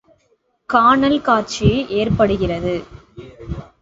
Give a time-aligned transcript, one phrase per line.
[0.69, 1.69] கானல் காட்சி
[1.89, 2.75] ஏற்படுகிறது.